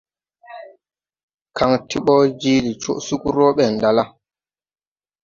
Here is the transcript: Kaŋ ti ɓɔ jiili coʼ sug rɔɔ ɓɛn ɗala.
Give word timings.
Kaŋ 1.57 1.71
ti 1.87 1.97
ɓɔ 2.05 2.15
jiili 2.41 2.71
coʼ 2.81 2.99
sug 3.05 3.23
rɔɔ 3.35 3.51
ɓɛn 3.57 3.73
ɗala. 3.81 4.03